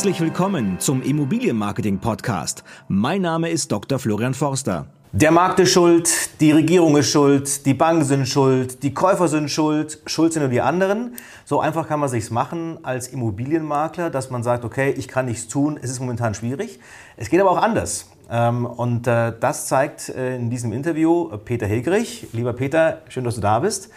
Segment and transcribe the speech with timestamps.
[0.00, 2.64] Herzlich willkommen zum Immobilienmarketing Podcast.
[2.88, 3.98] Mein Name ist Dr.
[3.98, 4.86] Florian Forster.
[5.12, 6.08] Der Markt ist schuld,
[6.40, 10.48] die Regierung ist schuld, die Banken sind schuld, die Käufer sind schuld, schuld sind nur
[10.50, 11.16] die anderen.
[11.44, 15.48] So einfach kann man sich's machen als Immobilienmakler, dass man sagt, okay, ich kann nichts
[15.48, 16.80] tun, es ist momentan schwierig.
[17.18, 18.06] Es geht aber auch anders.
[18.30, 22.28] Ähm, und äh, das zeigt äh, in diesem Interview Peter Hilgerich.
[22.32, 23.90] Lieber Peter, schön, dass du da bist.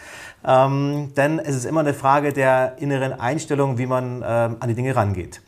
[0.45, 4.75] Ähm, denn es ist immer eine Frage der inneren Einstellung, wie man ähm, an die
[4.75, 5.41] Dinge rangeht.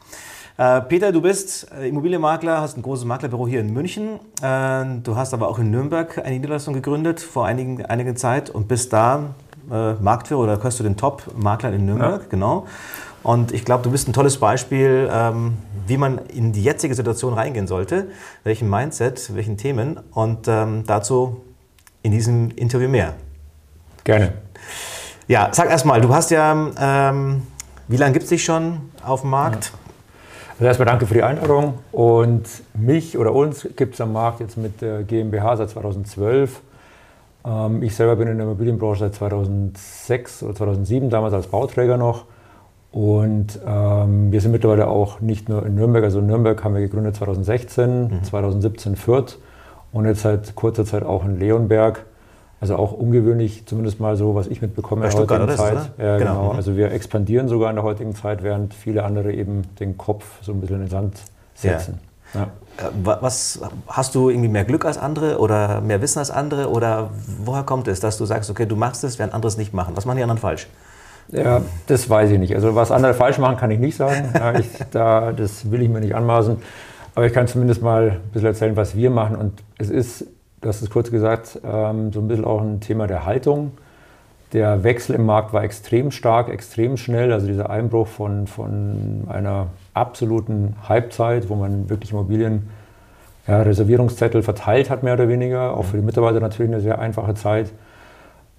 [0.57, 4.19] Äh, Peter, du bist äh, Immobilienmakler, hast ein großes Maklerbüro hier in München.
[4.41, 8.67] Äh, du hast aber auch in Nürnberg eine Niederlassung gegründet vor einigen, einigen Zeit und
[8.67, 9.35] bist da
[9.67, 12.27] Marktführer oder gehörst du den Top-Maklern in Nürnberg, ja.
[12.29, 12.67] genau.
[13.23, 17.33] Und ich glaube, du bist ein tolles Beispiel, ähm, wie man in die jetzige Situation
[17.33, 18.09] reingehen sollte,
[18.43, 21.41] welchen Mindset, welchen Themen und ähm, dazu
[22.03, 23.15] in diesem Interview mehr.
[24.03, 24.33] Gerne.
[25.27, 27.41] Ja, sag erstmal, du hast ja, ähm,
[27.87, 29.71] wie lange gibt es dich schon auf dem Markt?
[29.73, 29.84] Ja.
[30.57, 31.75] Also erstmal danke für die Einladung.
[31.91, 36.61] Und mich oder uns gibt es am Markt jetzt mit der GmbH seit 2012.
[37.45, 42.25] Ähm, ich selber bin in der Immobilienbranche seit 2006 oder 2007, damals als Bauträger noch.
[42.93, 46.81] Und ähm, wir sind mittlerweile auch nicht nur in Nürnberg, also in Nürnberg haben wir
[46.81, 48.23] gegründet 2016, mhm.
[48.23, 49.37] 2017 Fürth
[49.91, 52.05] und jetzt seit kurzer Zeit auch in Leonberg.
[52.61, 55.75] Also auch ungewöhnlich, zumindest mal so, was ich mitbekomme in der heutigen Zeit.
[55.75, 56.41] Das, ja, genau.
[56.41, 56.51] genau.
[56.51, 60.53] Also wir expandieren sogar in der heutigen Zeit, während viele andere eben den Kopf so
[60.53, 61.17] ein bisschen in den Sand
[61.53, 61.99] setzen.
[61.99, 62.05] Ja.
[62.33, 62.43] Ja.
[62.77, 62.89] Äh,
[63.21, 67.09] was hast du irgendwie mehr Glück als andere oder mehr Wissen als andere oder
[67.43, 69.95] woher kommt es, dass du sagst, okay, du machst es, während andere es nicht machen?
[69.95, 70.67] Was machen die anderen falsch?
[71.29, 72.53] Ja, das weiß ich nicht.
[72.55, 74.31] Also was andere falsch machen, kann ich nicht sagen.
[74.59, 76.57] ich, da, das will ich mir nicht anmaßen.
[77.15, 79.35] Aber ich kann zumindest mal ein bisschen erzählen, was wir machen.
[79.37, 80.25] Und es ist
[80.69, 83.71] hast es kurz gesagt, ähm, so ein bisschen auch ein Thema der Haltung.
[84.53, 87.33] Der Wechsel im Markt war extrem stark, extrem schnell.
[87.33, 92.69] Also dieser Einbruch von, von einer absoluten Halbzeit, wo man wirklich Immobilien,
[93.47, 95.75] ja, Reservierungszettel verteilt hat, mehr oder weniger.
[95.75, 97.71] Auch für die Mitarbeiter natürlich eine sehr einfache Zeit.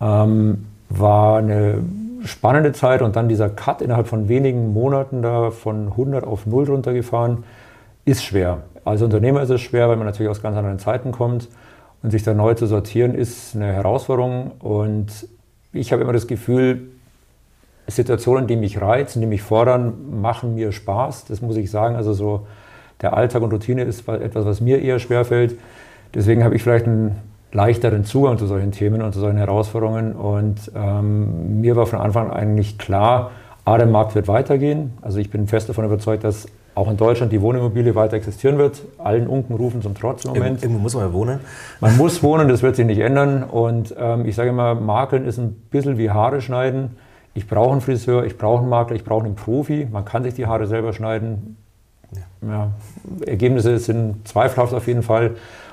[0.00, 1.82] Ähm, war eine
[2.24, 6.64] spannende Zeit und dann dieser Cut innerhalb von wenigen Monaten da von 100 auf 0
[6.64, 7.44] runtergefahren,
[8.04, 8.62] ist schwer.
[8.84, 11.48] Als Unternehmer ist es schwer, weil man natürlich aus ganz anderen Zeiten kommt.
[12.06, 14.52] Und sich da neu zu sortieren, ist eine Herausforderung.
[14.60, 15.26] Und
[15.72, 16.82] ich habe immer das Gefühl,
[17.88, 21.24] Situationen, die mich reizen, die mich fordern, machen mir Spaß.
[21.24, 21.96] Das muss ich sagen.
[21.96, 22.46] Also so
[23.02, 25.58] der Alltag und Routine ist etwas, was mir eher schwerfällt.
[26.14, 27.16] Deswegen habe ich vielleicht einen
[27.50, 30.12] leichteren Zugang zu solchen Themen und zu solchen Herausforderungen.
[30.12, 33.32] Und ähm, mir war von Anfang an eigentlich klar,
[33.66, 34.92] A, der Markt wird weitergehen.
[35.02, 36.46] Also ich bin fest davon überzeugt, dass
[36.76, 38.80] auch in Deutschland die Wohnimmobilie weiter existieren wird.
[38.96, 40.62] Allen Unken rufen zum Trotz im Moment.
[40.62, 41.40] Irgendwo muss man ja wohnen.
[41.80, 43.42] Man muss wohnen, das wird sich nicht ändern.
[43.42, 46.96] Und ähm, ich sage immer, Makeln ist ein bisschen wie Haare schneiden.
[47.34, 49.88] Ich brauche einen Friseur, ich brauche einen Makler, ich brauche einen Profi.
[49.90, 51.56] Man kann sich die Haare selber schneiden.
[52.12, 52.48] Ja.
[52.48, 52.70] Ja,
[53.26, 55.32] Ergebnisse sind zweifelhaft auf jeden Fall.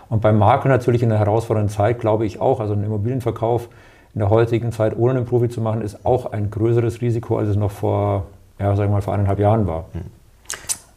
[0.10, 3.70] Und beim Makler natürlich in der herausfordernden Zeit, glaube ich auch, also ein Immobilienverkauf
[4.14, 7.50] in der heutigen Zeit ohne einen Profi zu machen, ist auch ein größeres Risiko, als
[7.50, 8.26] es noch vor,
[8.60, 9.86] ja, sagen wir mal, vor eineinhalb Jahren war.
[9.94, 10.02] Hm.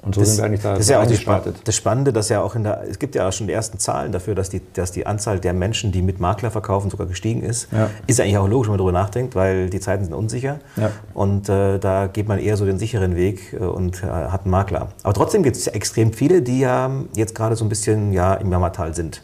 [0.03, 1.57] Und so das, sind wir eigentlich da das ist ja auch gestartet.
[1.65, 4.13] Das Spannende, dass ja auch in der, es gibt ja auch schon die ersten Zahlen
[4.13, 7.69] dafür, dass die, dass die Anzahl der Menschen, die mit Makler verkaufen, sogar gestiegen ist.
[7.73, 7.91] Ja.
[8.07, 10.61] Ist eigentlich auch logisch, wenn man darüber nachdenkt, weil die Zeiten sind unsicher.
[10.77, 10.93] Ja.
[11.13, 14.53] Und äh, da geht man eher so den sicheren Weg äh, und äh, hat einen
[14.53, 14.89] Makler.
[15.03, 18.35] Aber trotzdem gibt es ja extrem viele, die ja jetzt gerade so ein bisschen ja,
[18.35, 19.23] im Jammertal sind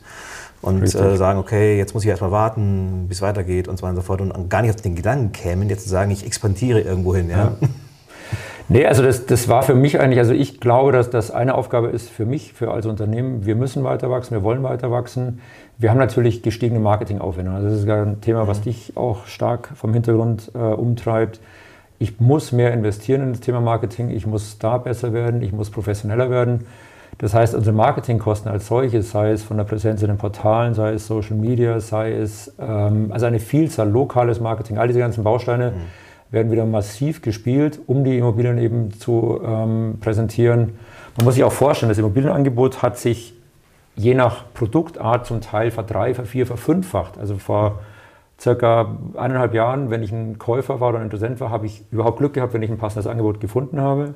[0.62, 3.91] und äh, sagen, okay, jetzt muss ich erstmal warten, bis es weitergeht und so weiter
[3.91, 6.81] und so fort und gar nicht auf den Gedanken kämen, jetzt zu sagen, ich expandiere
[6.81, 7.28] irgendwo hin.
[7.28, 7.53] Ja?
[7.61, 7.69] ja.
[8.69, 11.89] Nee, also das, das war für mich eigentlich, also ich glaube, dass das eine Aufgabe
[11.89, 15.41] ist für mich, für als Unternehmen, wir müssen weiter wachsen, wir wollen weiter wachsen.
[15.78, 17.50] Wir haben natürlich gestiegene Marketingaufwände.
[17.50, 18.65] Also das ist ein Thema, was mhm.
[18.65, 21.41] dich auch stark vom Hintergrund äh, umtreibt.
[21.99, 25.71] Ich muss mehr investieren in das Thema Marketing, ich muss da besser werden, ich muss
[25.71, 26.67] professioneller werden.
[27.19, 30.94] Das heißt, unsere Marketingkosten als solches, sei es von der Präsenz in den Portalen, sei
[30.94, 35.73] es Social Media, sei es ähm, also eine Vielzahl lokales Marketing, all diese ganzen Bausteine,
[35.73, 40.73] mhm werden wieder massiv gespielt, um die Immobilien eben zu ähm, präsentieren.
[41.17, 43.35] Man muss sich auch vorstellen, das Immobilienangebot hat sich
[43.94, 47.19] je nach Produktart zum Teil verdrei, vervier, verfünffacht.
[47.19, 47.81] Also vor
[48.41, 52.19] circa eineinhalb Jahren, wenn ich ein Käufer war oder ein Interessent war, habe ich überhaupt
[52.19, 54.15] Glück gehabt, wenn ich ein passendes Angebot gefunden habe.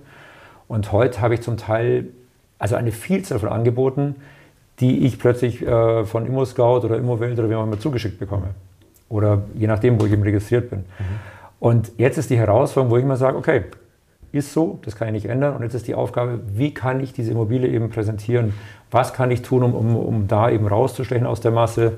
[0.69, 2.07] Und heute habe ich zum Teil
[2.59, 4.17] also eine Vielzahl von Angeboten,
[4.81, 8.49] die ich plötzlich äh, von ImmoScout oder ImmoWelt oder wie auch immer zugeschickt bekomme.
[9.09, 10.81] Oder je nachdem, wo ich eben registriert bin.
[10.81, 11.05] Mhm.
[11.61, 13.65] Und jetzt ist die Herausforderung, wo ich immer sage, okay,
[14.33, 15.57] ist so, das kann ich nicht ändern.
[15.57, 18.53] Und jetzt ist die Aufgabe, wie kann ich diese Immobilie eben präsentieren?
[18.91, 21.95] Was kann ich tun, um, um, um da eben rauszustechen aus der Masse?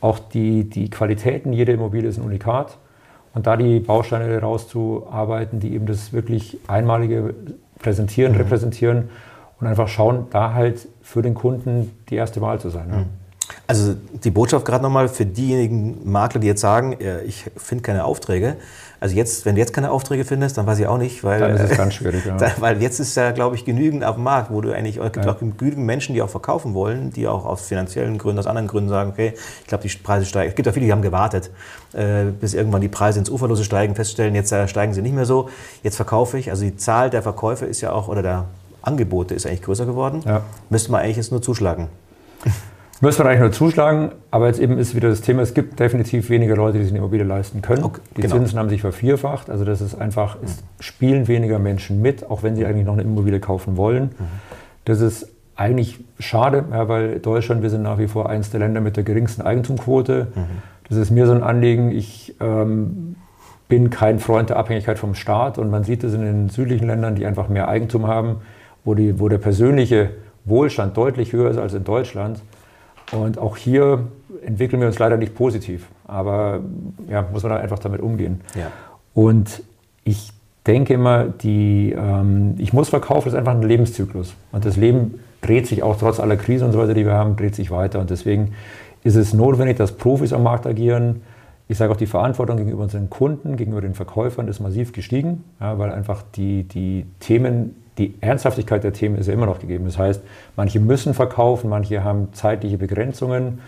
[0.00, 2.78] Auch die, die Qualitäten jeder Immobilie ist ein Unikat.
[3.34, 7.34] Und da die Bausteine rauszuarbeiten, die eben das wirklich Einmalige
[7.78, 8.38] präsentieren, mhm.
[8.38, 9.08] repräsentieren
[9.60, 12.88] und einfach schauen, da halt für den Kunden die erste Wahl zu sein.
[12.90, 13.04] Ja.
[13.66, 16.96] Also die Botschaft gerade nochmal für diejenigen Makler, die jetzt sagen,
[17.26, 18.56] ich finde keine Aufträge.
[19.00, 21.52] Also jetzt, wenn du jetzt keine Aufträge findest, dann weiß ich auch nicht, weil, dann
[21.52, 22.36] ist es ganz schwierig, ja.
[22.36, 25.12] da, weil jetzt ist ja, glaube ich, genügend auf dem Markt, wo du eigentlich, es
[25.12, 25.32] gibt ja.
[25.32, 28.90] auch genügend Menschen, die auch verkaufen wollen, die auch aus finanziellen Gründen, aus anderen Gründen
[28.90, 30.50] sagen, okay, ich glaube, die Preise steigen.
[30.50, 31.50] Es gibt auch viele, die haben gewartet,
[31.94, 35.24] äh, bis irgendwann die Preise ins Uferlose steigen, feststellen, jetzt äh, steigen sie nicht mehr
[35.24, 35.48] so,
[35.82, 36.50] jetzt verkaufe ich.
[36.50, 38.44] Also die Zahl der Verkäufe ist ja auch, oder der
[38.82, 40.22] Angebote ist eigentlich größer geworden.
[40.24, 40.42] Ja.
[40.68, 41.88] Müsste man eigentlich jetzt nur zuschlagen.
[43.02, 46.28] Müssen wir eigentlich nur zuschlagen, aber jetzt eben ist wieder das Thema, es gibt definitiv
[46.28, 47.82] weniger Leute, die sich eine Immobilie leisten können.
[47.82, 48.36] Okay, die genau.
[48.36, 52.56] Zinsen haben sich vervierfacht, also das ist einfach, es spielen weniger Menschen mit, auch wenn
[52.56, 54.10] sie eigentlich noch eine Immobilie kaufen wollen.
[54.18, 54.26] Mhm.
[54.84, 58.82] Das ist eigentlich schade, ja, weil Deutschland, wir sind nach wie vor eines der Länder
[58.82, 60.28] mit der geringsten Eigentumquote.
[60.34, 60.40] Mhm.
[60.90, 61.92] Das ist mir so ein Anliegen.
[61.92, 63.16] Ich ähm,
[63.68, 67.14] bin kein Freund der Abhängigkeit vom Staat und man sieht es in den südlichen Ländern,
[67.14, 68.36] die einfach mehr Eigentum haben,
[68.84, 70.10] wo, die, wo der persönliche
[70.44, 72.40] Wohlstand deutlich höher ist als in Deutschland.
[73.12, 74.06] Und auch hier
[74.44, 75.88] entwickeln wir uns leider nicht positiv.
[76.06, 76.60] Aber
[77.08, 78.40] ja, muss man einfach damit umgehen.
[78.54, 78.70] Ja.
[79.14, 79.62] Und
[80.04, 80.32] ich
[80.66, 84.34] denke immer, die, ähm, ich muss verkaufen, ist einfach ein Lebenszyklus.
[84.52, 87.36] Und das Leben dreht sich auch trotz aller Krisen und so weiter, die wir haben,
[87.36, 87.98] dreht sich weiter.
[88.00, 88.52] Und deswegen
[89.02, 91.22] ist es notwendig, dass Profis am Markt agieren.
[91.68, 95.78] Ich sage auch, die Verantwortung gegenüber unseren Kunden, gegenüber den Verkäufern ist massiv gestiegen, ja,
[95.78, 99.84] weil einfach die, die Themen die Ernsthaftigkeit der Themen ist ja immer noch gegeben.
[99.84, 100.22] Das heißt,
[100.56, 103.60] manche müssen verkaufen, manche haben zeitliche Begrenzungen.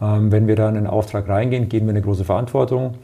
[0.00, 2.94] Ähm, wenn wir da in einen Auftrag reingehen, geben wir eine große Verantwortung.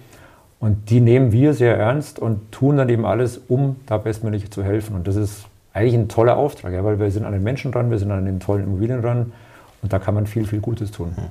[0.60, 4.62] Und die nehmen wir sehr ernst und tun dann eben alles, um da bestmöglich zu
[4.62, 4.94] helfen.
[4.94, 7.90] Und das ist eigentlich ein toller Auftrag, ja, weil wir sind an den Menschen dran,
[7.90, 9.32] wir sind an den tollen Immobilien dran
[9.82, 11.12] und da kann man viel, viel Gutes tun.
[11.14, 11.24] Hm.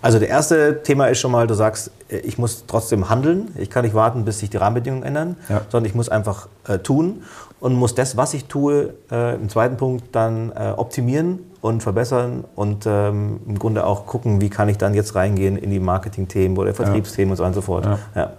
[0.00, 3.48] Also das erste Thema ist schon mal, du sagst, ich muss trotzdem handeln.
[3.58, 5.62] Ich kann nicht warten, bis sich die Rahmenbedingungen ändern, ja.
[5.68, 7.22] sondern ich muss einfach äh, tun
[7.60, 12.44] und muss das, was ich tue, äh, im zweiten Punkt dann äh, optimieren und verbessern
[12.54, 16.56] und ähm, im Grunde auch gucken, wie kann ich dann jetzt reingehen in die Marketing-Themen
[16.56, 17.44] oder Vertriebsthemen ja.
[17.44, 18.00] und so weiter und so fort.
[18.14, 18.22] Ja.
[18.22, 18.32] Ja.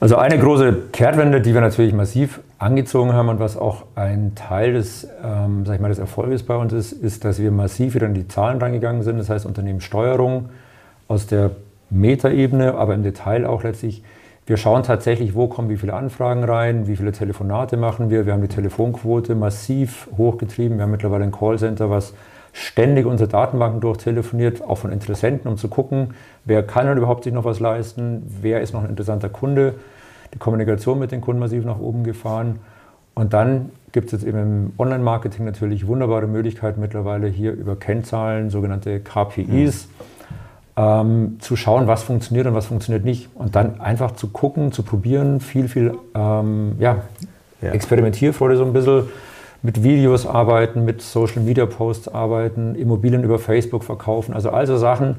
[0.00, 4.74] Also eine große Kehrtwende, die wir natürlich massiv angezogen haben und was auch ein Teil
[4.74, 8.14] des, ähm, ich mal, des Erfolges bei uns ist, ist, dass wir massiv wieder in
[8.14, 9.18] die Zahlen reingegangen sind.
[9.18, 10.50] Das heißt Unternehmenssteuerung
[11.08, 11.50] aus der
[11.90, 14.02] Metaebene, aber im Detail auch letztlich
[14.44, 18.26] wir schauen tatsächlich, wo kommen wie viele Anfragen rein, wie viele Telefonate machen wir.
[18.26, 20.78] Wir haben die Telefonquote massiv hochgetrieben.
[20.78, 22.12] Wir haben mittlerweile ein Callcenter, was
[22.52, 27.32] ständig unsere Datenbanken durchtelefoniert, auch von Interessenten, um zu gucken, wer kann denn überhaupt sich
[27.32, 29.74] noch was leisten, wer ist noch ein interessanter Kunde.
[30.34, 32.60] Die Kommunikation mit den Kunden massiv nach oben gefahren.
[33.14, 38.48] Und dann gibt es jetzt eben im Online-Marketing natürlich wunderbare Möglichkeiten mittlerweile hier über Kennzahlen,
[38.50, 39.86] sogenannte KPIs.
[39.86, 40.02] Mhm
[40.76, 43.28] ähm, zu schauen, was funktioniert und was funktioniert nicht.
[43.34, 47.02] Und dann einfach zu gucken, zu probieren, viel, viel ähm, ja,
[47.60, 47.70] ja.
[47.70, 49.04] Experimentierfreude so ein bisschen,
[49.64, 54.34] mit Videos arbeiten, mit Social Media Posts arbeiten, Immobilien über Facebook verkaufen.
[54.34, 55.18] Also also Sachen,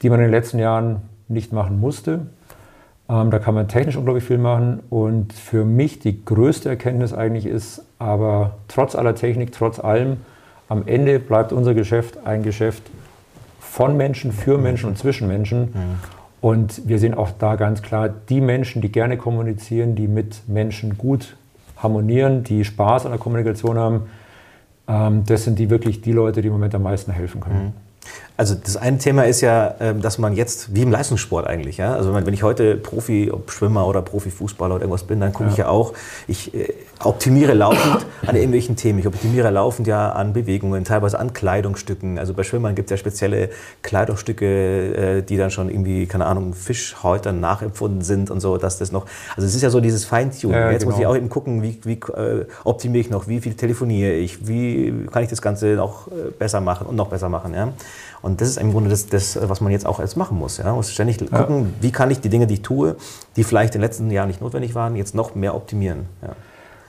[0.00, 2.26] die man in den letzten Jahren nicht machen musste.
[3.08, 4.80] Ähm, da kann man technisch unglaublich viel machen.
[4.90, 10.18] Und für mich die größte Erkenntnis eigentlich ist, aber trotz aller Technik, trotz allem,
[10.68, 12.82] am Ende bleibt unser Geschäft ein Geschäft
[13.60, 15.74] von Menschen, für Menschen und zwischen Menschen.
[16.40, 20.96] Und wir sehen auch da ganz klar, die Menschen, die gerne kommunizieren, die mit Menschen
[20.96, 21.36] gut
[21.76, 24.02] harmonieren, die Spaß an der Kommunikation haben,
[24.88, 27.64] ähm, das sind die wirklich die Leute, die im Moment am meisten helfen können.
[27.64, 27.72] Mhm.
[28.36, 31.94] Also das eine Thema ist ja, ähm, dass man jetzt, wie im Leistungssport eigentlich, ja,
[31.94, 35.52] also wenn ich heute Profi, ob Schwimmer oder Profifußballer oder irgendwas bin, dann gucke ja.
[35.52, 35.92] ich ja auch,
[36.26, 38.98] ich äh, optimiere laufend an irgendwelchen Themen.
[38.98, 42.18] Ich optimiere laufend ja an Bewegungen, teilweise an Kleidungsstücken.
[42.18, 43.50] Also bei Schwimmern gibt es ja spezielle
[43.82, 44.46] Kleidungsstücke,
[44.96, 49.06] äh, die dann schon irgendwie, keine Ahnung, Fischhäutern nachempfunden sind und so, dass das noch,
[49.36, 50.56] also es ist ja so dieses Feintuning.
[50.56, 50.90] Ja, jetzt genau.
[50.90, 54.48] muss ich auch eben gucken, wie, wie äh, optimiere ich noch, wie viel telefoniere ich,
[54.48, 57.72] wie kann ich das Ganze noch besser machen und noch besser machen, ja.
[58.22, 60.58] Und das ist im Grunde das, das was man jetzt auch jetzt machen muss.
[60.58, 60.64] Ja?
[60.64, 61.26] Man muss ständig ja.
[61.26, 62.96] gucken, wie kann ich die Dinge, die ich tue,
[63.36, 66.06] die vielleicht in den letzten Jahren nicht notwendig waren, jetzt noch mehr optimieren.
[66.22, 66.30] Ja.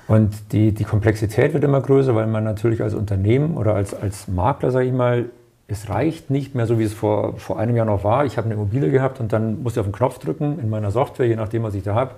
[0.07, 4.27] Und die, die Komplexität wird immer größer, weil man natürlich als Unternehmen oder als, als
[4.27, 5.25] Makler, sage ich mal,
[5.67, 8.25] es reicht nicht mehr so, wie es vor, vor einem Jahr noch war.
[8.25, 10.91] Ich habe eine Immobilie gehabt und dann musste ich auf den Knopf drücken in meiner
[10.91, 12.11] Software, je nachdem, was ich da habe.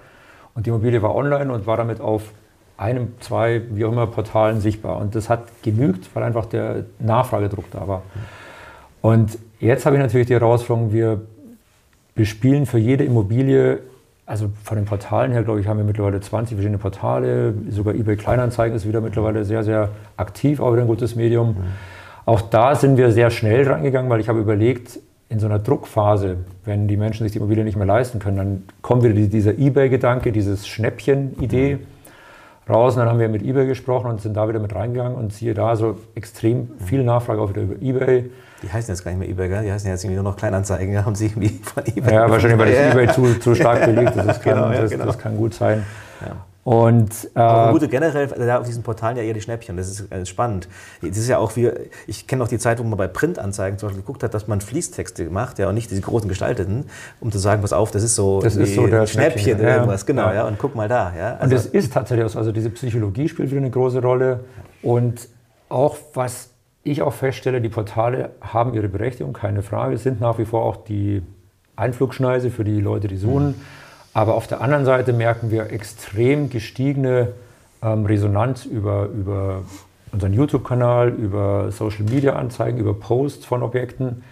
[0.53, 2.23] Und die Immobilie war online und war damit auf
[2.75, 4.97] einem, zwei, wie auch immer, Portalen sichtbar.
[4.97, 8.03] Und das hat genügt, weil einfach der Nachfragedruck da war.
[9.07, 11.21] Und jetzt habe ich natürlich die Herausforderung, wir
[12.13, 13.79] bespielen für jede Immobilie,
[14.25, 18.17] also von den Portalen her, glaube ich, haben wir mittlerweile 20 verschiedene Portale, sogar eBay
[18.17, 21.51] Kleinanzeigen ist wieder mittlerweile sehr, sehr aktiv, auch wieder ein gutes Medium.
[21.51, 21.55] Mhm.
[22.25, 24.99] Auch da sind wir sehr schnell rangegangen, weil ich habe überlegt,
[25.29, 28.63] in so einer Druckphase, wenn die Menschen sich die Immobilie nicht mehr leisten können, dann
[28.81, 31.75] kommt wieder dieser eBay-Gedanke, dieses Schnäppchen-Idee.
[31.75, 31.96] Mhm.
[32.69, 32.95] Raus.
[32.95, 35.53] Und dann haben wir mit eBay gesprochen und sind da wieder mit reingegangen und siehe
[35.53, 38.29] da, so extrem viel Nachfrage auch wieder über eBay.
[38.63, 39.63] Die heißen jetzt gar nicht mehr eBay, gell?
[39.63, 42.13] die heißen jetzt irgendwie nur noch Kleinanzeigen, haben sie irgendwie von eBay.
[42.13, 44.25] Ja, wahrscheinlich, weil das eBay zu, zu stark belegt ist.
[44.25, 45.05] Das kann, genau, ja, das, genau.
[45.05, 45.83] das kann gut sein.
[46.21, 46.35] Ja.
[46.67, 49.77] Und, äh, Aber gut, generell da auf diesen Portalen ja eher die Schnäppchen.
[49.77, 50.67] Das ist äh, spannend.
[51.01, 51.71] Das ist ja auch wie,
[52.07, 54.59] ich kenne noch die Zeit, wo man bei Printanzeigen zum Beispiel geguckt hat, dass man
[54.59, 56.83] Fließtexte macht, ja, und nicht diese großen gestalteten,
[57.21, 59.75] um zu sagen, pass auf, das ist so, das ist so der Schnäppchen, Schnäppchen oder
[59.75, 60.33] irgendwas, genau, ja.
[60.33, 60.43] ja.
[60.45, 61.13] und guck mal da.
[61.17, 61.35] Ja.
[61.35, 64.41] Also, und das ist tatsächlich so, also diese Psychologie spielt wieder eine große Rolle.
[64.81, 65.29] Und
[65.69, 66.49] auch was
[66.83, 70.75] ich auch feststelle, die Portale haben ihre Berechtigung, keine Frage, sind nach wie vor auch
[70.75, 71.21] die
[71.77, 73.47] Einflugschneise für die Leute, die suchen.
[73.51, 73.86] Mhm.
[74.17, 77.33] Aber auf der anderen Seite merken wir extrem gestiegene
[77.83, 79.61] ähm, Resonanz über, über
[80.11, 84.23] unseren YouTube-Kanal, über Social-Media-Anzeigen, über Posts von Objekten,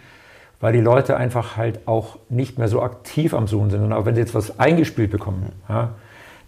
[0.60, 3.84] weil die Leute einfach halt auch nicht mehr so aktiv am Suchen sind.
[3.84, 5.89] Und auch wenn sie jetzt was eingespielt bekommen, ja,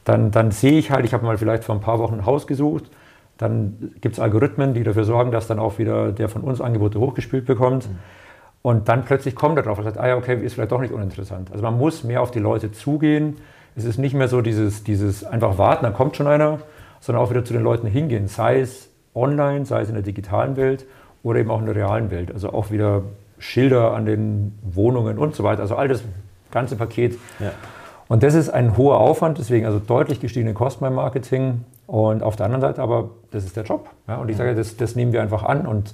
[0.04, 2.48] dann, dann sehe ich halt, ich habe mal vielleicht vor ein paar Wochen ein Haus
[2.48, 2.86] gesucht,
[3.38, 7.00] dann gibt es Algorithmen, die dafür sorgen, dass dann auch wieder der von uns Angebote
[7.00, 7.88] hochgespielt bekommt.
[7.88, 8.00] Mhm.
[8.68, 10.92] Und dann plötzlich kommt er drauf und sagt, ah ja, okay, ist vielleicht doch nicht
[10.92, 11.52] uninteressant.
[11.54, 13.38] Also man muss mehr auf die Leute zugehen.
[13.78, 16.60] Es ist nicht mehr so dieses, dieses einfach warten, dann kommt schon einer,
[17.00, 20.58] sondern auch wieder zu den Leuten hingehen, sei es online, sei es in der digitalen
[20.58, 20.86] Welt
[21.24, 22.30] oder eben auch in der realen Welt.
[22.30, 23.04] Also auch wieder
[23.40, 25.62] Schilder an den Wohnungen und so weiter.
[25.62, 26.04] Also all das
[26.52, 27.18] ganze Paket.
[27.40, 27.52] Ja.
[28.10, 31.64] Und das ist ein hoher Aufwand, deswegen also deutlich gestiegene Kosten beim Marketing.
[31.86, 33.90] Und auf der anderen Seite aber, das ist der Job.
[34.10, 34.18] Ja?
[34.18, 35.66] Und ich sage, das, das nehmen wir einfach an.
[35.66, 35.94] Und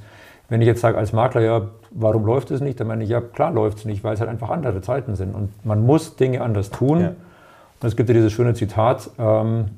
[0.53, 2.79] wenn ich jetzt sage als Makler, ja, warum läuft es nicht?
[2.79, 5.33] Dann meine ich, ja, klar läuft es nicht, weil es halt einfach andere Zeiten sind.
[5.33, 7.01] Und man muss Dinge anders tun.
[7.01, 7.07] Ja.
[7.07, 9.71] Und es gibt ja dieses schöne Zitat ähm,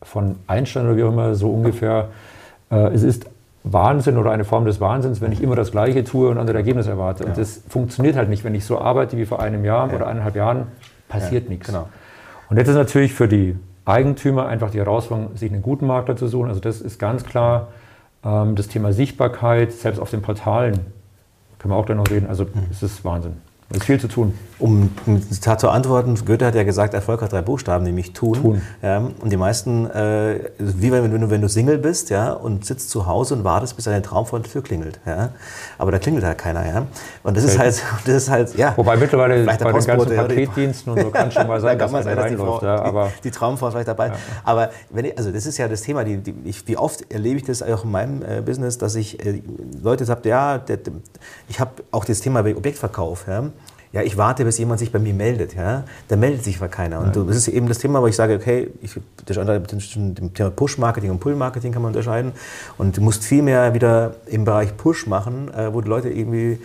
[0.00, 2.08] von Einstein oder wie auch immer, so ungefähr,
[2.70, 3.26] äh, es ist
[3.62, 6.88] Wahnsinn oder eine Form des Wahnsinns, wenn ich immer das Gleiche tue und andere Ergebnisse
[6.88, 7.24] erwarte.
[7.24, 7.28] Ja.
[7.28, 8.42] Und das funktioniert halt nicht.
[8.42, 9.96] Wenn ich so arbeite wie vor einem Jahr ja.
[9.96, 10.68] oder eineinhalb Jahren,
[11.10, 11.66] passiert nichts.
[11.66, 11.90] Genau.
[12.48, 13.54] Und jetzt ist natürlich für die
[13.84, 16.48] Eigentümer einfach die Herausforderung, sich einen guten Makler zu suchen.
[16.48, 17.68] Also das ist ganz klar
[18.54, 20.80] das Thema Sichtbarkeit, selbst auf den Portalen
[21.58, 22.26] können wir auch gleich noch reden.
[22.26, 23.36] Also es ist Wahnsinn.
[23.70, 24.34] Es ist viel zu tun.
[24.58, 24.90] Um
[25.30, 28.34] Zitat zu antworten, Goethe hat ja gesagt, Erfolg hat drei Buchstaben, nämlich tun.
[28.34, 28.62] tun.
[28.80, 32.64] Ja, und die meisten, äh, wie wenn, wenn, du, wenn du Single bist ja, und
[32.64, 34.98] sitzt zu Hause und wartest, bis deine Traum vor der Tür klingelt.
[35.04, 35.30] Ja.
[35.76, 36.66] Aber da klingelt halt keiner.
[36.66, 36.86] Ja.
[37.22, 38.72] Und das ist halt, das ist halt, ja.
[38.76, 42.18] Wobei mittlerweile bei den ganzen Paketdiensten und so kann schon mal sein, dass man sein,
[42.18, 42.62] reinläuft.
[42.62, 44.08] Die, ja, aber die, die Traumfrau ist vielleicht dabei.
[44.08, 44.14] Ja.
[44.42, 47.36] Aber wenn ich, also das ist ja das Thema, die, die, ich, wie oft erlebe
[47.36, 49.42] ich das auch in meinem äh, Business, dass ich äh,
[49.82, 50.78] Leute habe, ja, der,
[51.46, 53.26] ich habe auch das Thema Objektverkauf.
[53.28, 53.50] Ja
[53.96, 55.54] ja, ich warte, bis jemand sich bei mir meldet.
[55.54, 55.84] Ja?
[56.08, 57.00] Da meldet sich aber keiner.
[57.00, 58.90] Und das ist eben das Thema, wo ich sage, okay, ich,
[59.24, 59.38] das
[59.68, 62.32] zwischen dem Thema Push-Marketing und Pull-Marketing kann man unterscheiden.
[62.76, 66.58] Und du musst viel mehr wieder im Bereich Push machen, äh, wo die Leute irgendwie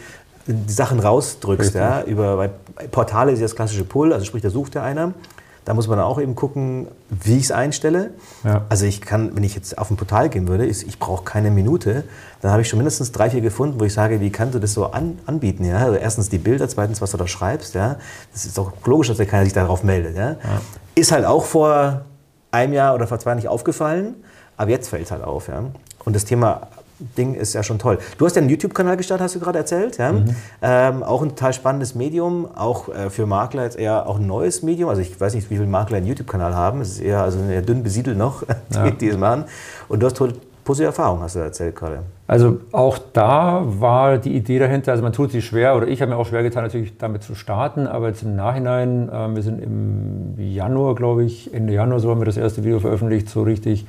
[0.45, 1.73] die Sachen rausdrückst.
[1.73, 2.03] Ja?
[2.03, 2.49] Über, bei
[2.87, 5.13] Portale ist das klassische Pull, also sprich, da sucht ja einer.
[5.63, 8.11] Da muss man auch eben gucken, wie ich es einstelle.
[8.43, 8.65] Ja.
[8.69, 11.51] Also ich kann, wenn ich jetzt auf ein Portal gehen würde, ich, ich brauche keine
[11.51, 12.03] Minute,
[12.41, 14.73] dann habe ich schon mindestens drei, vier gefunden, wo ich sage, wie kannst du das
[14.73, 15.63] so an, anbieten?
[15.63, 15.77] Ja?
[15.77, 17.75] Also erstens die Bilder, zweitens, was du da schreibst.
[17.75, 17.97] Ja?
[18.33, 20.17] Das ist doch logisch, dass keiner sich darauf meldet.
[20.17, 20.31] Ja?
[20.31, 20.61] ja?
[20.95, 22.05] Ist halt auch vor
[22.51, 24.15] einem Jahr oder vor zwei Jahren nicht aufgefallen,
[24.57, 25.47] aber jetzt fällt es halt auf.
[25.47, 25.65] Ja?
[26.05, 26.69] Und das Thema
[27.17, 27.97] Ding ist ja schon toll.
[28.17, 29.97] Du hast ja einen YouTube-Kanal gestartet, hast du gerade erzählt.
[29.97, 30.11] Ja?
[30.11, 30.35] Mhm.
[30.61, 34.63] Ähm, auch ein total spannendes Medium, auch äh, für Makler jetzt eher auch ein neues
[34.63, 34.89] Medium.
[34.89, 36.81] Also ich weiß nicht, wie viele Makler einen YouTube-Kanal haben.
[36.81, 38.91] Es ist eher also eher dünn besiedelt noch, die, ja.
[38.91, 39.45] die es machen.
[39.87, 40.17] Und du hast
[40.63, 41.99] positive Erfahrungen, hast du erzählt gerade.
[42.27, 46.11] Also auch da war die Idee dahinter, also man tut sich schwer, oder ich habe
[46.11, 49.61] mir auch schwer getan, natürlich damit zu starten, aber jetzt im Nachhinein, äh, wir sind
[49.61, 53.85] im Januar, glaube ich, Ende Januar, so haben wir das erste Video veröffentlicht, so richtig.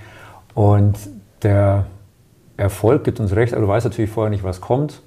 [0.54, 0.99] Und
[1.42, 1.87] der
[2.62, 5.02] Erfolg gibt uns recht, aber du weißt natürlich vorher nicht, was kommt.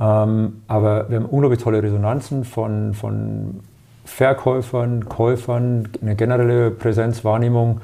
[0.00, 3.60] Ähm, aber wir haben unglaublich tolle Resonanzen von, von
[4.04, 7.80] Verkäufern, Käufern, eine generelle Präsenzwahrnehmung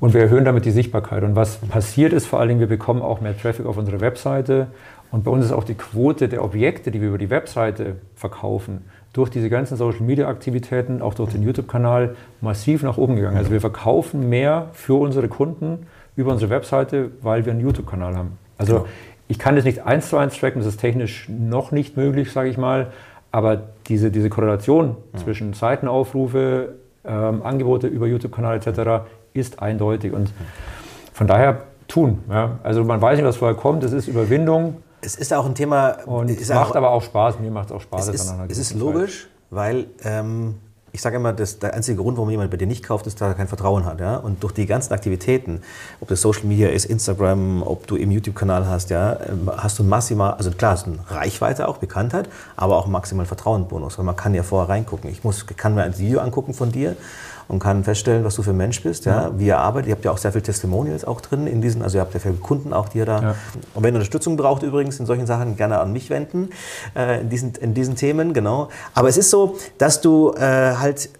[0.00, 1.22] und wir erhöhen damit die Sichtbarkeit.
[1.22, 4.66] Und was passiert ist vor allen Dingen, wir bekommen auch mehr Traffic auf unsere Webseite
[5.12, 8.84] und bei uns ist auch die Quote der Objekte, die wir über die Webseite verkaufen,
[9.12, 13.36] durch diese ganzen Social-Media-Aktivitäten, auch durch den YouTube-Kanal, massiv nach oben gegangen.
[13.36, 18.38] Also wir verkaufen mehr für unsere Kunden über unsere Webseite, weil wir einen YouTube-Kanal haben.
[18.58, 18.86] Also genau.
[19.28, 22.48] ich kann das nicht eins zu eins tracken, das ist technisch noch nicht möglich, sage
[22.48, 22.92] ich mal.
[23.30, 25.20] Aber diese, diese Korrelation ja.
[25.20, 29.06] zwischen Seitenaufrufe, ähm, Angebote über YouTube-Kanal etc.
[29.32, 30.12] ist eindeutig.
[30.12, 30.32] Und
[31.14, 32.22] von daher tun.
[32.28, 32.58] Ja.
[32.62, 34.82] Also man weiß nicht, was vorher kommt, es ist Überwindung.
[35.00, 35.96] Es ist auch ein Thema.
[36.06, 38.08] Und es macht auch, aber auch Spaß, mir macht es auch Spaß.
[38.08, 39.30] Es ist, es ist logisch, Zeit.
[39.50, 40.54] weil ähm,
[40.94, 43.28] ich sage immer, dass der einzige Grund, warum jemand bei dir nicht kauft, ist, dass
[43.28, 43.98] er kein Vertrauen hat.
[43.98, 44.16] Ja?
[44.16, 45.62] Und durch die ganzen Aktivitäten,
[46.00, 49.84] ob das Social Media ist, Instagram, ob du eben YouTube-Kanal hast, ja, ähm, hast du
[49.84, 53.96] maximal, also klar, es ist eine Reichweite auch, Bekanntheit, aber auch maximal Vertrauensbonus.
[53.96, 55.10] Weil man kann ja vorher reingucken.
[55.10, 56.96] Ich muss, kann mir ein Video angucken von dir
[57.48, 59.88] und kann feststellen, was du für ein Mensch bist, ja, wie ihr arbeitet.
[59.88, 62.20] Ihr habt ja auch sehr viele Testimonials auch drin in diesen, also ihr habt ja
[62.20, 63.34] viele Kunden auch, die ihr da.
[63.74, 66.50] Und wenn ihr Unterstützung braucht übrigens in solchen Sachen, gerne an mich wenden,
[66.96, 68.68] äh, in, diesen, in diesen Themen, genau.
[68.94, 71.10] Aber es ist so, dass du äh, halt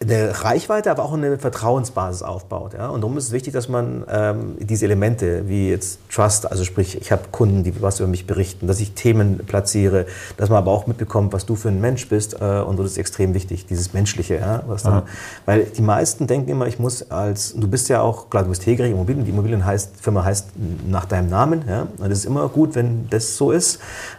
[0.00, 2.74] eine Reichweite, aber auch eine Vertrauensbasis aufbaut.
[2.74, 2.88] Ja?
[2.88, 7.00] Und darum ist es wichtig, dass man ähm, diese Elemente wie jetzt Trust, also sprich,
[7.00, 10.72] ich habe Kunden, die was über mich berichten, dass ich Themen platziere, dass man aber
[10.72, 12.34] auch mitbekommt, was du für ein Mensch bist.
[12.40, 14.36] Äh, und das ist extrem wichtig, dieses Menschliche.
[14.36, 14.62] Ja?
[14.66, 15.04] Was dann,
[15.46, 18.66] Weil die meisten denken immer, ich muss als, du bist ja auch, klar, du bist
[18.66, 20.48] Hegerig Immobilien, die Immobilien heißt, Firma heißt
[20.88, 21.64] nach deinem Namen.
[21.68, 21.86] Ja?
[21.98, 23.78] Und das ist immer gut, wenn das so ist.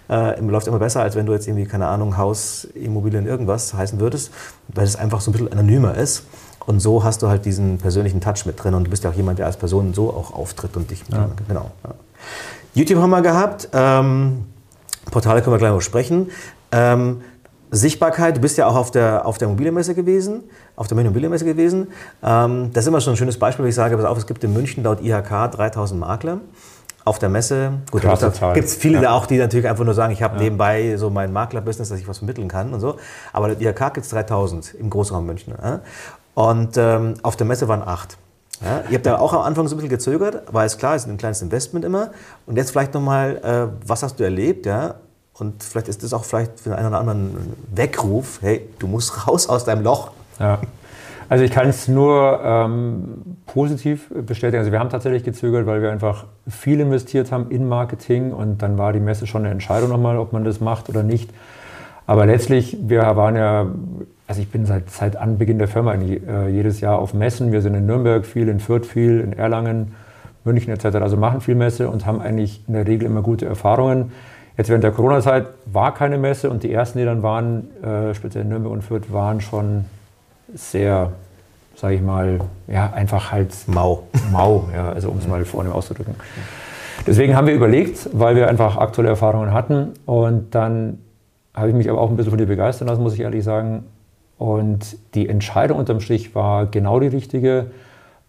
[0.10, 4.00] Äh, läuft immer besser, als wenn du jetzt irgendwie, keine Ahnung, Haus, Immobilien, irgendwas heißen
[4.00, 4.32] würdest,
[4.67, 6.24] weil es einfach so ein bisschen anonymer ist.
[6.65, 9.15] Und so hast du halt diesen persönlichen Touch mit drin und du bist ja auch
[9.15, 11.03] jemand, der als Person so auch auftritt und dich.
[11.12, 11.29] Ja.
[11.48, 11.72] Genau.
[11.84, 11.91] Ja.
[12.74, 13.69] YouTube haben wir gehabt.
[13.72, 14.45] Ähm,
[15.12, 16.31] Portale können wir gleich noch sprechen.
[16.72, 17.22] Ähm,
[17.69, 20.43] Sichtbarkeit, du bist ja auch auf der, auf der Immobilienmesse gewesen,
[20.75, 21.88] auf der Immobilienmesse gewesen.
[22.24, 24.43] Ähm, das ist immer schon ein schönes Beispiel, wo ich sage, pass auf, es gibt
[24.43, 26.39] in München laut IHK 3000 Makler
[27.05, 27.74] auf der Messe.
[27.91, 29.13] Gut, da gibt es viele ja.
[29.13, 30.43] auch, die natürlich einfach nur sagen, ich habe ja.
[30.43, 32.97] nebenbei so mein Maklerbusiness, dass ich was vermitteln kann und so.
[33.31, 35.53] Aber der IHK gibt es 3000 im Großraum München.
[35.62, 35.81] Ja?
[36.33, 38.17] Und ähm, auf der Messe waren acht.
[38.63, 41.03] Ja, ihr habt da auch am Anfang so ein bisschen gezögert, war es klar, es
[41.03, 42.12] ist ein kleines Investment immer.
[42.45, 44.95] Und jetzt vielleicht nochmal, äh, was hast du erlebt, ja?
[45.33, 49.47] Und vielleicht ist das auch vielleicht für einen oder anderen Weckruf, hey, du musst raus
[49.47, 50.12] aus deinem Loch.
[50.39, 50.59] Ja.
[51.27, 54.60] Also ich kann es nur ähm, positiv bestätigen.
[54.60, 58.77] Also wir haben tatsächlich gezögert, weil wir einfach viel investiert haben in Marketing und dann
[58.77, 61.32] war die Messe schon eine Entscheidung nochmal, ob man das macht oder nicht.
[62.08, 63.65] Aber letztlich, wir waren ja,
[64.27, 67.51] also ich bin seit, seit Anbeginn der Firma äh, jedes Jahr auf Messen.
[67.51, 69.96] Wir sind in Nürnberg viel, in Fürth viel, in Erlangen,
[70.44, 70.98] München etc.
[70.98, 74.12] Also machen viel Messe und haben eigentlich in der Regel immer gute Erfahrungen.
[74.58, 78.43] Jetzt während der Corona-Zeit war keine Messe und die ersten, die dann waren, äh, speziell
[78.43, 79.86] in Nürnberg und Fürth, waren schon
[80.54, 81.12] sehr,
[81.75, 84.03] sage ich mal, ja, einfach halt mau.
[84.31, 86.15] Mau, ja, also um es mal vorne auszudrücken.
[87.05, 90.99] Deswegen haben wir überlegt, weil wir einfach aktuelle Erfahrungen hatten und dann
[91.53, 93.85] habe ich mich aber auch ein bisschen von dir begeistern lassen, muss ich ehrlich sagen.
[94.38, 97.67] Und die Entscheidung unterm Strich war genau die richtige.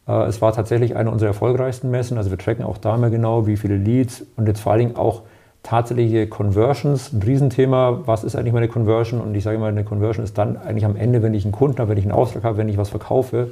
[0.07, 2.17] Äh, es war tatsächlich eine unserer erfolgreichsten Messen.
[2.19, 4.97] Also wir tracken auch da mal genau, wie viele Leads und jetzt vor allen Dingen
[4.97, 5.23] auch
[5.67, 8.03] tatsächliche Conversions, ein Riesenthema.
[8.07, 9.21] Was ist eigentlich meine Conversion?
[9.21, 11.79] Und ich sage immer, eine Conversion ist dann eigentlich am Ende, wenn ich einen Kunden
[11.79, 13.49] habe, wenn ich einen Auftrag habe, wenn ich was verkaufe.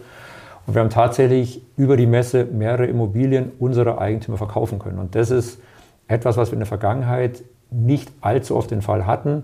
[0.64, 4.98] Und wir haben tatsächlich über die Messe mehrere Immobilien unserer Eigentümer verkaufen können.
[5.00, 5.58] Und das ist
[6.06, 9.42] etwas, was wir in der Vergangenheit nicht allzu oft den Fall hatten,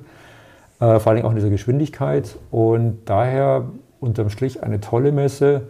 [0.78, 2.36] äh, vor allem auch in dieser Geschwindigkeit.
[2.52, 3.64] Und daher
[3.98, 5.62] unterm Strich eine tolle Messe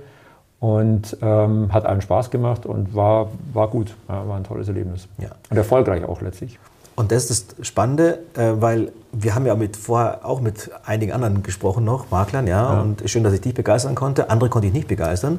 [0.59, 5.09] und ähm, hat allen Spaß gemacht und war, war gut, ja, war ein tolles Erlebnis.
[5.17, 5.31] Ja.
[5.49, 6.59] Und erfolgreich auch letztlich.
[7.01, 11.13] Und das ist das Spannende, äh, weil wir haben ja mit, vorher auch mit einigen
[11.13, 12.81] anderen gesprochen noch, Maklern, ja, ja.
[12.83, 14.29] und schön, dass ich dich begeistern konnte.
[14.29, 15.39] Andere konnte ich nicht begeistern.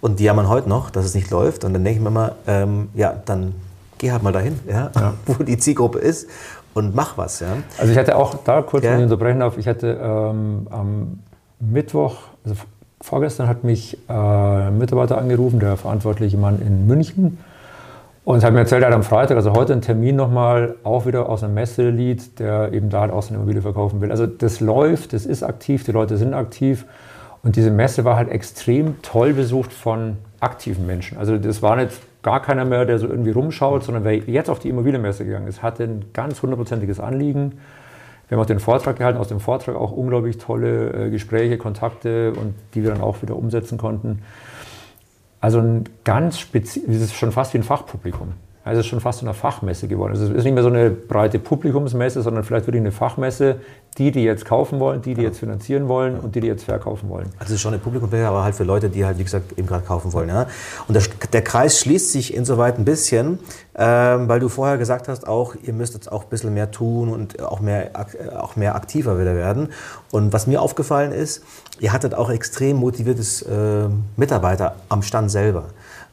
[0.00, 1.64] Und die jammern heute noch, dass es nicht läuft.
[1.64, 3.52] Und dann denke ich mir immer, ähm, ja, dann
[3.98, 5.14] geh halt mal dahin, ja, ja.
[5.26, 6.28] wo die Zielgruppe ist
[6.72, 7.40] und mach was.
[7.40, 7.48] Ja.
[7.78, 8.92] Also ich hatte auch da kurz, ja.
[8.92, 11.18] wenn ich unterbrechen darf, ich hatte ähm, am
[11.58, 12.56] Mittwoch, also
[13.00, 17.38] vorgestern hat mich äh, ein Mitarbeiter angerufen, der verantwortliche Mann in München,
[18.24, 21.28] und hat mir erzählt, er hat am Freitag, also heute einen Termin nochmal, auch wieder
[21.28, 24.10] aus einem Messelied, der eben da halt auch seine Immobilie verkaufen will.
[24.10, 26.86] Also das läuft, das ist aktiv, die Leute sind aktiv.
[27.42, 31.18] Und diese Messe war halt extrem toll besucht von aktiven Menschen.
[31.18, 31.90] Also das war nicht
[32.22, 35.60] gar keiner mehr, der so irgendwie rumschaut, sondern wer jetzt auf die Immobilienmesse gegangen ist,
[35.60, 37.58] hatte ein ganz hundertprozentiges Anliegen.
[38.28, 42.32] Wir haben auch den Vortrag gehalten, aus dem Vortrag auch unglaublich tolle äh, Gespräche, Kontakte
[42.32, 44.22] und die wir dann auch wieder umsetzen konnten.
[45.42, 48.34] Also ein ganz spezielles, es ist schon fast wie ein Fachpublikum.
[48.64, 50.12] Also es ist schon fast eine Fachmesse geworden.
[50.12, 53.56] Also es ist nicht mehr so eine breite Publikumsmesse, sondern vielleicht wirklich eine Fachmesse,
[53.98, 57.08] die, die jetzt kaufen wollen, die, die jetzt finanzieren wollen und die, die jetzt verkaufen
[57.08, 57.26] wollen.
[57.38, 59.66] Also es ist schon eine Publikumsmesse, aber halt für Leute, die halt, wie gesagt, eben
[59.66, 60.28] gerade kaufen wollen.
[60.28, 60.46] Ja?
[60.86, 63.40] Und der, der, Kreis schließt sich insoweit ein bisschen,
[63.74, 67.08] ähm, weil du vorher gesagt hast, auch ihr müsst jetzt auch ein bisschen mehr tun
[67.08, 67.90] und auch mehr,
[68.38, 69.70] auch mehr aktiver wieder werden.
[70.12, 71.42] Und was mir aufgefallen ist,
[71.80, 75.64] ihr hattet auch extrem motiviertes äh, Mitarbeiter am Stand selber.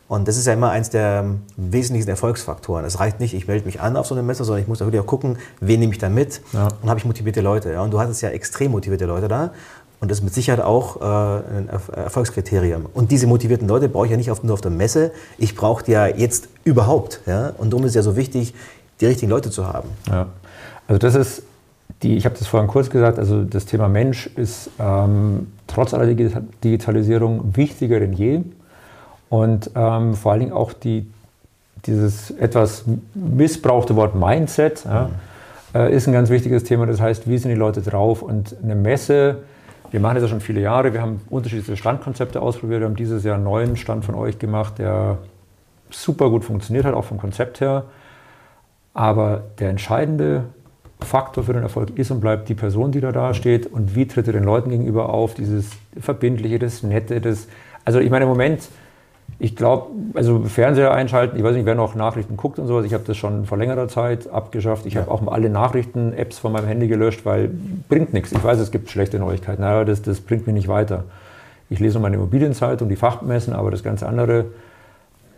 [0.09, 1.23] Und das ist ja immer eins der
[1.55, 2.83] wesentlichsten Erfolgsfaktoren.
[2.83, 4.85] Es reicht nicht, ich melde mich an auf so eine Messe, sondern ich muss da
[4.85, 6.67] wirklich auch gucken, wen nehme ich da mit ja.
[6.81, 7.71] und habe ich motivierte Leute.
[7.71, 7.83] Ja?
[7.83, 9.51] Und du hattest ja extrem motivierte Leute da.
[9.99, 12.87] Und das ist mit Sicherheit auch äh, ein Erfolgskriterium.
[12.91, 15.91] Und diese motivierten Leute brauche ich ja nicht nur auf der Messe, ich brauche die
[15.91, 17.21] ja jetzt überhaupt.
[17.27, 17.53] Ja?
[17.59, 18.55] Und darum ist es ja so wichtig,
[19.01, 19.89] die richtigen Leute zu haben.
[20.09, 20.25] Ja.
[20.87, 21.43] Also das ist
[22.01, 26.07] die, ich habe das vorhin kurz gesagt, also das Thema Mensch ist ähm, trotz aller
[26.07, 28.41] Digitalisierung wichtiger denn je.
[29.29, 31.07] Und ähm, vor allen Dingen auch die,
[31.85, 35.09] dieses etwas missbrauchte Wort Mindset ja,
[35.75, 36.85] äh, ist ein ganz wichtiges Thema.
[36.85, 38.21] Das heißt, wie sind die Leute drauf?
[38.21, 39.37] Und eine Messe
[39.91, 40.93] wir machen das ja schon viele Jahre.
[40.93, 42.81] Wir haben unterschiedliche Standkonzepte ausprobiert.
[42.81, 45.17] Wir haben dieses Jahr einen neuen Stand von euch gemacht, der
[45.89, 47.85] super gut funktioniert hat, auch vom Konzept her.
[48.93, 50.45] Aber der entscheidende
[50.99, 54.05] Faktor für den Erfolg ist und bleibt die Person, die da, da steht und wie
[54.05, 57.47] tritt er den Leuten gegenüber auf, dieses Verbindliche, das Nette, das.
[57.85, 58.67] Also ich meine, im Moment,
[59.41, 62.93] ich glaube, also Fernseher einschalten, ich weiß nicht, wer noch Nachrichten guckt und sowas, ich
[62.93, 64.85] habe das schon vor längerer Zeit abgeschafft.
[64.85, 65.01] Ich ja.
[65.01, 67.49] habe auch mal alle Nachrichten-Apps von meinem Handy gelöscht, weil
[67.87, 68.33] bringt nichts.
[68.33, 71.05] Ich weiß, es gibt schlechte Neuigkeiten, aber das, das bringt mich nicht weiter.
[71.69, 74.45] Ich lese meine Immobilienzeitung, die Fachmessen, aber das ganze andere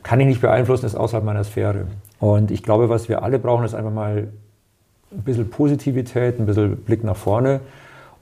[0.02, 1.86] kann ich nicht beeinflussen, ist außerhalb meiner Sphäre.
[2.20, 4.30] Und ich glaube, was wir alle brauchen, ist einfach mal
[5.12, 7.60] ein bisschen Positivität, ein bisschen Blick nach vorne.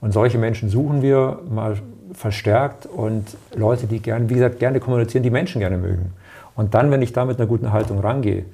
[0.02, 1.76] Und solche Menschen suchen wir mal
[2.12, 6.12] verstärkt und Leute, die gerne, wie gesagt, gerne kommunizieren, die Menschen gerne mögen.
[6.56, 8.44] Und dann, wenn ich da mit einer guten Haltung rangehe,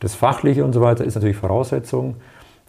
[0.00, 2.16] das Fachliche und so weiter ist natürlich Voraussetzung,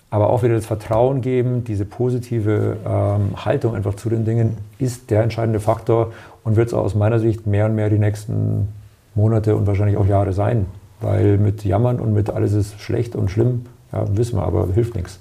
[0.10, 5.12] aber auch wieder das Vertrauen geben, diese positive ähm, Haltung einfach zu den Dingen ist
[5.12, 6.12] der entscheidende Faktor
[6.44, 8.70] und wird es aus meiner Sicht mehr und mehr die nächsten
[9.14, 10.66] Monate und wahrscheinlich auch Jahre sein.
[11.02, 14.96] Weil mit Jammern und mit alles ist schlecht und schlimm, ja, wissen wir, aber hilft
[14.96, 15.20] nichts.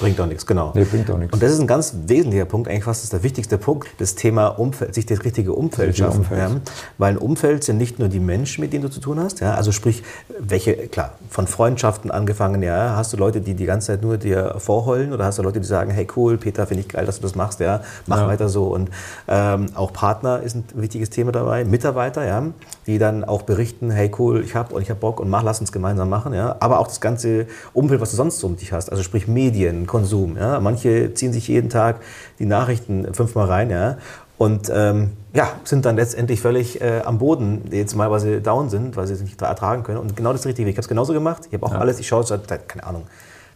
[0.00, 0.72] Bringt doch nichts, genau.
[0.74, 1.32] Nee, bringt doch nichts.
[1.34, 4.46] Und das ist ein ganz wesentlicher Punkt, eigentlich fast ist der wichtigste Punkt, das Thema
[4.48, 6.20] Umfeld, sich das richtige Umfeld richtige schaffen.
[6.20, 6.40] Umfeld.
[6.40, 6.50] Ja.
[6.98, 9.54] Weil ein Umfeld sind nicht nur die Menschen, mit denen du zu tun hast, ja,
[9.54, 10.02] also sprich,
[10.38, 14.54] welche, klar, von Freundschaften angefangen, ja, hast du Leute, die die ganze Zeit nur dir
[14.58, 17.22] vorheulen oder hast du Leute, die sagen, hey cool, Peter, finde ich geil, dass du
[17.22, 18.26] das machst, ja, mach Ja.
[18.26, 18.64] weiter so.
[18.68, 18.88] Und
[19.28, 22.42] ähm, auch Partner ist ein wichtiges Thema dabei, Mitarbeiter, ja,
[22.86, 25.60] die dann auch berichten, hey cool, ich hab und ich hab Bock und mach, lass
[25.60, 26.56] uns gemeinsam machen, ja.
[26.60, 29.86] Aber auch das ganze Umfeld, was du sonst so um dich hast, also sprich Medien,
[29.90, 30.58] Konsum, ja.
[30.60, 31.96] Manche ziehen sich jeden Tag
[32.38, 33.96] die Nachrichten fünfmal rein, ja.
[34.38, 38.70] Und ähm, ja, sind dann letztendlich völlig äh, am Boden, jetzt mal, weil sie down
[38.70, 39.98] sind, weil sie es nicht ertragen können.
[39.98, 40.70] Und genau das Richtige.
[40.70, 41.42] Ich habe es genauso gemacht.
[41.48, 41.78] Ich habe auch Ja.
[41.78, 43.02] alles, ich schaue seit, seit, keine Ahnung,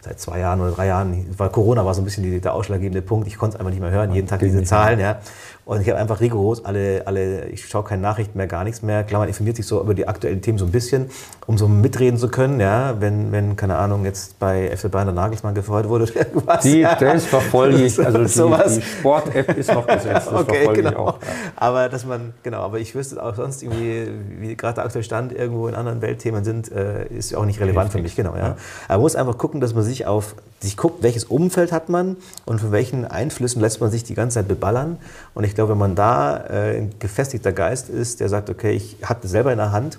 [0.02, 3.00] seit zwei Jahren oder drei Jahren, weil Corona war so ein bisschen die, der ausschlaggebende
[3.00, 3.26] Punkt.
[3.26, 5.20] Ich konnte es einfach nicht mehr hören, jeden Tag diese Zahlen, ja.
[5.66, 9.02] Und ich habe einfach rigoros alle, alle, ich schaue keine Nachrichten mehr, gar nichts mehr.
[9.02, 11.10] Klar, man informiert sich so über die aktuellen Themen so ein bisschen,
[11.46, 12.96] um so mitreden zu können, ja.
[13.00, 16.62] Wenn, wenn keine Ahnung, jetzt bei FC Bayern der Nagelsmann gefeuert wurde oder irgendwas.
[16.62, 16.94] Die, ja.
[16.96, 17.98] das verfolge ich.
[17.98, 18.74] Also die, Sowas.
[18.74, 20.26] die Sport-App ist noch gesetzt.
[20.26, 20.90] Das Okay, verfolge genau.
[20.90, 21.18] ich auch.
[21.56, 25.32] Aber dass man, genau, aber ich wüsste auch sonst irgendwie, wie gerade der aktuelle Stand
[25.32, 28.36] irgendwo in anderen Weltthemen sind, äh, ist auch nicht relevant für mich, genau.
[28.36, 28.56] Ja.
[28.88, 32.16] Aber man muss einfach gucken, dass man sich auf, sich guckt, welches Umfeld hat man
[32.44, 34.98] und von welchen Einflüssen lässt man sich die ganze Zeit beballern.
[35.34, 38.96] Und ich glaube, wenn man da äh, ein gefestigter Geist ist, der sagt, okay, ich
[39.04, 39.98] habe das selber in der Hand,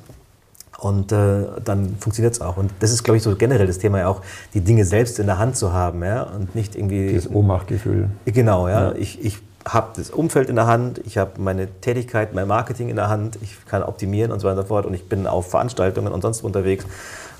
[0.77, 2.57] und äh, dann funktioniert es auch.
[2.57, 4.21] Und das ist, glaube ich, so generell das Thema ja auch,
[4.53, 6.23] die Dinge selbst in der Hand zu haben ja?
[6.23, 7.07] und nicht irgendwie.
[7.07, 8.09] Dieses Ohnmachtgefühl.
[8.25, 8.89] Genau, ja.
[8.89, 8.95] Ja.
[8.95, 12.97] Ich, ich habe das Umfeld in der Hand, ich habe meine Tätigkeit, mein Marketing in
[12.97, 15.49] der Hand, ich kann optimieren und so weiter und so fort und ich bin auf
[15.49, 16.85] Veranstaltungen und sonst unterwegs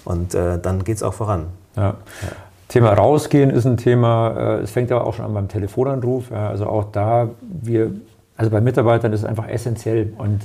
[0.06, 1.47] und äh, dann geht es auch voran.
[1.75, 1.95] Ja.
[2.67, 6.32] Thema rausgehen ist ein Thema, äh, es fängt aber auch schon an beim Telefonanruf.
[6.32, 7.91] Also auch da, wir,
[8.38, 10.13] also bei Mitarbeitern ist es einfach essentiell.
[10.17, 10.41] Und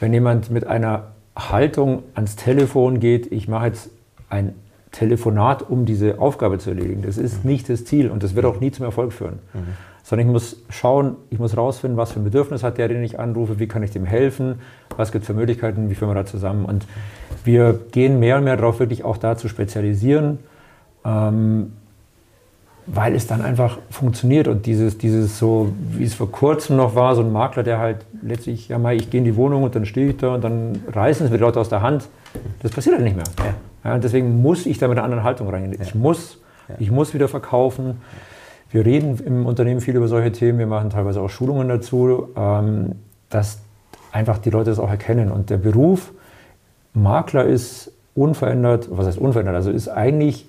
[0.00, 1.04] wenn jemand mit einer
[1.36, 3.90] Haltung ans Telefon geht, ich mache jetzt
[4.28, 4.54] ein
[4.90, 8.60] Telefonat, um diese Aufgabe zu erledigen, das ist nicht das Ziel und das wird auch
[8.60, 9.38] nie zum Erfolg führen.
[10.02, 13.20] Sondern ich muss schauen, ich muss rausfinden, was für ein Bedürfnis hat der, den ich
[13.20, 14.60] anrufe, wie kann ich dem helfen,
[14.96, 16.64] was gibt es für Möglichkeiten, wie führen wir da zusammen.
[16.64, 16.86] Und
[17.44, 20.40] wir gehen mehr und mehr darauf, wirklich auch da zu spezialisieren,
[21.04, 21.72] ähm,
[22.86, 27.14] weil es dann einfach funktioniert und dieses, dieses so, wie es vor kurzem noch war,
[27.14, 29.86] so ein Makler, der halt letztlich, ja mal, ich gehe in die Wohnung und dann
[29.86, 32.08] stehe ich da und dann reißen es mir die Leute aus der Hand.
[32.62, 33.24] Das passiert halt nicht mehr.
[33.84, 33.94] Ja.
[33.94, 35.80] und deswegen muss ich da mit einer anderen Haltung reingehen.
[35.80, 36.38] Ich muss,
[36.78, 38.00] ich muss wieder verkaufen.
[38.70, 42.96] Wir reden im Unternehmen viel über solche Themen, wir machen teilweise auch Schulungen dazu, ähm,
[43.28, 43.60] dass
[44.10, 45.30] einfach die Leute das auch erkennen.
[45.30, 46.12] Und der Beruf
[46.92, 50.46] Makler ist unverändert, was heißt unverändert, also ist eigentlich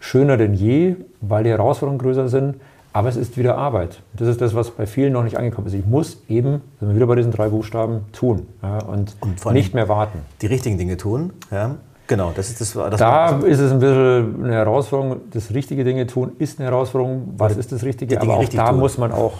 [0.00, 2.56] schöner denn je, weil die Herausforderungen größer sind,
[2.92, 4.02] aber es ist wieder Arbeit.
[4.14, 5.74] Das ist das, was bei vielen noch nicht angekommen ist.
[5.74, 9.74] Ich muss eben, sind wir wieder bei diesen drei Buchstaben, tun ja, und, Und nicht
[9.74, 10.20] mehr warten.
[10.42, 11.76] Die richtigen Dinge tun, ja.
[12.08, 12.72] Genau, das ist das.
[12.72, 15.20] das Da ist es ein bisschen eine Herausforderung.
[15.30, 17.34] Das richtige Dinge tun ist eine Herausforderung.
[17.36, 18.20] Was ist das Richtige?
[18.20, 18.80] Aber auch da tun.
[18.80, 19.34] muss man auch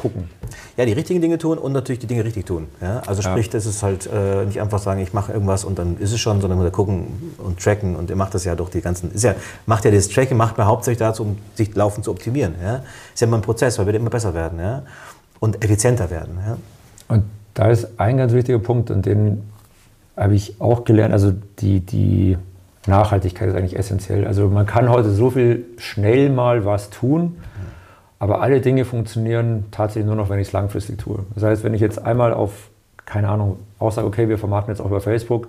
[0.00, 0.30] gucken.
[0.78, 2.68] Ja, die richtigen Dinge tun und natürlich die Dinge richtig tun.
[2.80, 3.02] Ja?
[3.06, 3.30] Also Ja.
[3.30, 6.18] sprich, das ist halt äh, nicht einfach sagen, ich mache irgendwas und dann ist es
[6.20, 9.24] schon, sondern muss gucken und tracken und er macht das ja durch die ganzen, ist
[9.24, 9.34] ja,
[9.66, 12.54] macht ja das Tracken, macht man hauptsächlich dazu, um sich laufend zu optimieren.
[12.62, 12.82] Ja?
[13.12, 14.84] Ist ja immer ein Prozess, weil wir immer besser werden ja?
[15.38, 16.38] und effizienter werden.
[16.46, 16.56] Ja?
[17.08, 19.42] Und da ist ein ganz wichtiger Punkt, und den
[20.16, 22.38] habe ich auch gelernt, also die, die
[22.86, 24.26] Nachhaltigkeit ist eigentlich essentiell.
[24.26, 27.36] Also man kann heute so viel schnell mal was tun,
[28.20, 31.24] aber alle Dinge funktionieren tatsächlich nur noch, wenn ich es langfristig tue.
[31.34, 32.68] Das heißt, wenn ich jetzt einmal auf,
[33.06, 35.48] keine Ahnung, auch sage, okay, wir vermarkten jetzt auch über Facebook,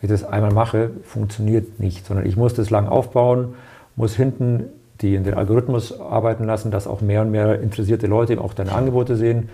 [0.00, 3.54] wenn ich das einmal mache, funktioniert nicht, sondern ich muss das lang aufbauen,
[3.96, 8.40] muss hinten die in den Algorithmus arbeiten lassen, dass auch mehr und mehr interessierte Leute
[8.40, 9.48] auch deine Angebote sehen.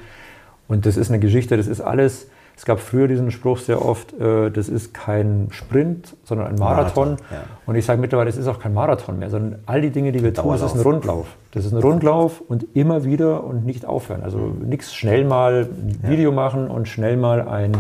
[0.69, 2.29] Und das ist eine Geschichte, das ist alles.
[2.59, 7.11] Es gab früher diesen Spruch sehr oft, äh, das ist kein Sprint, sondern ein Marathon.
[7.11, 7.45] Marathon ja.
[7.67, 10.25] Und ich sage mittlerweile, es ist auch kein Marathon mehr, sondern all die Dinge, die
[10.25, 11.29] wir tun, das ist ein Rundlauf.
[11.53, 14.25] Das ist ein Rundlauf und immer wieder und nicht aufhören.
[14.25, 16.37] Also nichts schnell mal ein Video ja.
[16.37, 17.77] machen und schnell mal ein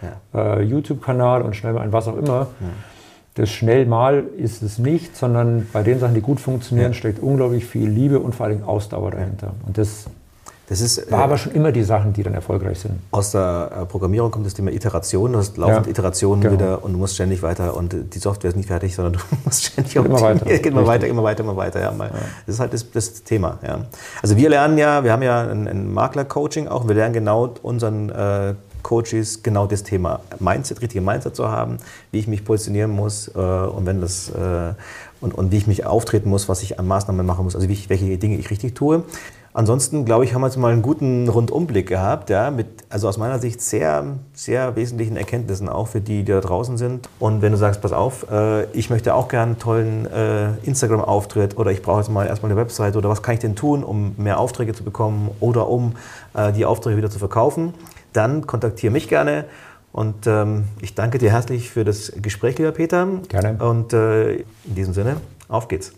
[0.00, 0.56] ja.
[0.56, 2.46] äh, YouTube-Kanal und schnell mal ein was auch immer.
[3.34, 7.66] Das schnell mal ist es nicht, sondern bei den Sachen, die gut funktionieren, steckt unglaublich
[7.66, 9.52] viel Liebe und vor allem Ausdauer dahinter.
[9.66, 10.06] Und das
[10.68, 12.94] das ist, war äh, aber schon immer die Sachen, die dann erfolgreich sind.
[13.10, 15.32] Aus der äh, Programmierung kommt das Thema Iteration.
[15.32, 16.54] Du hast laufend ja, Iterationen genau.
[16.54, 17.76] wieder und du musst ständig weiter.
[17.76, 20.44] Und die Software ist nicht fertig, sondern du musst ständig immer weiter.
[20.46, 21.80] Geht immer weiter, immer weiter, immer weiter.
[21.80, 22.10] Ja, ja.
[22.46, 23.58] Das ist halt das, das Thema.
[23.66, 23.80] Ja.
[24.22, 26.86] Also wir lernen ja, wir haben ja ein, ein Makler-Coaching auch.
[26.86, 31.78] Wir lernen genau unseren äh, Coaches genau das Thema Mindset, richtige Mindset zu haben,
[32.10, 34.74] wie ich mich positionieren muss äh, und wenn das äh,
[35.20, 37.88] und, und wie ich mich auftreten muss, was ich an Maßnahmen machen muss, also ich,
[37.88, 39.04] welche Dinge ich richtig tue.
[39.54, 43.18] Ansonsten, glaube ich, haben wir jetzt mal einen guten Rundumblick gehabt, ja, mit, also aus
[43.18, 47.08] meiner Sicht sehr, sehr wesentlichen Erkenntnissen auch für die, die da draußen sind.
[47.18, 51.58] Und wenn du sagst, pass auf, äh, ich möchte auch gerne einen tollen äh, Instagram-Auftritt
[51.58, 54.14] oder ich brauche jetzt mal erstmal eine Website oder was kann ich denn tun, um
[54.16, 55.96] mehr Aufträge zu bekommen oder um
[56.32, 57.74] äh, die Aufträge wieder zu verkaufen,
[58.14, 59.44] dann kontaktiere mich gerne.
[59.92, 63.06] Und ähm, ich danke dir herzlich für das Gespräch, lieber Peter.
[63.28, 63.62] Gerne.
[63.62, 65.92] Und äh, in diesem Sinne, auf geht's.